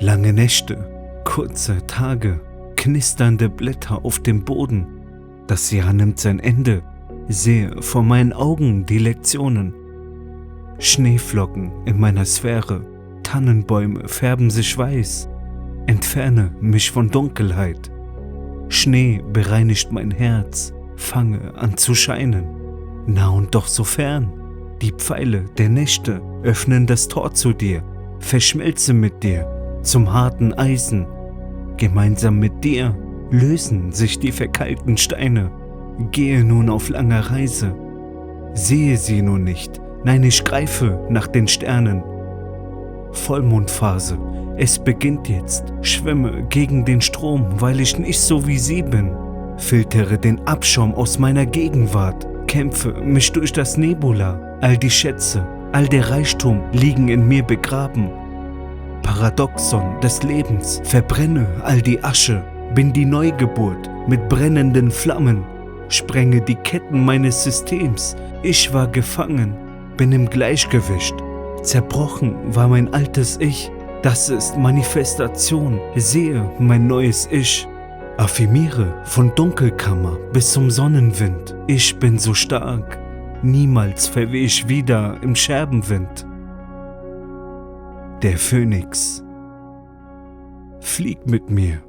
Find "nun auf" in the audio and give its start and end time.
36.44-36.88